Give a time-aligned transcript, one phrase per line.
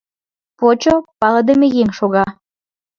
[0.59, 2.25] Почо— палыдыме еҥ шога.